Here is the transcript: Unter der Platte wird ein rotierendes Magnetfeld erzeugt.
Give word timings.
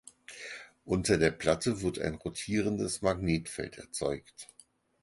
Unter 0.83 1.19
der 1.19 1.29
Platte 1.29 1.81
wird 1.83 1.99
ein 1.99 2.15
rotierendes 2.15 3.03
Magnetfeld 3.03 3.77
erzeugt. 3.77 4.47